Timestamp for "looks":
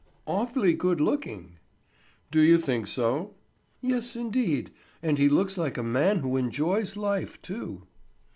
5.29-5.59